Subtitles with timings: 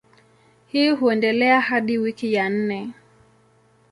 [0.67, 2.93] Hii huendelea hadi wiki ya nne.